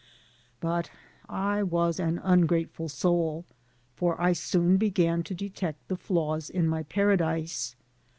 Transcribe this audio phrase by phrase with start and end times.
[0.61, 0.89] But
[1.29, 3.45] I was an ungrateful soul,
[3.93, 7.75] for I soon began to detect the flaws in my paradise.